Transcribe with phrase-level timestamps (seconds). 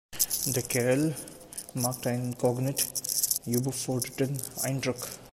[0.47, 1.13] Der Kerl
[1.75, 2.87] macht einen kognitiv
[3.45, 4.97] überforderten Eindruck.